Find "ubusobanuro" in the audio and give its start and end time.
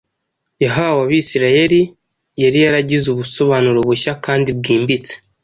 3.09-3.79